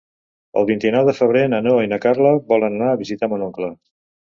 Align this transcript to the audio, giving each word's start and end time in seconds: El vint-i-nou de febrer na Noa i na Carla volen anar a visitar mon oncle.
El 0.61 0.63
vint-i-nou 0.69 1.05
de 1.09 1.15
febrer 1.17 1.43
na 1.51 1.59
Noa 1.67 1.85
i 1.85 1.91
na 1.93 2.01
Carla 2.07 2.33
volen 2.55 2.81
anar 2.81 2.91
a 2.95 2.99
visitar 3.05 3.33
mon 3.37 3.47
oncle. 3.53 3.73